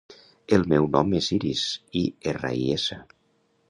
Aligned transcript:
El 0.57 0.65
meu 0.71 0.87
nom 0.95 1.13
és 1.21 1.29
Iris: 1.37 1.69
i, 2.03 2.05
erra, 2.35 2.55
i, 2.65 2.69
essa. 2.81 3.03